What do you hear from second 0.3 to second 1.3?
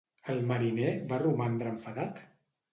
El mariner va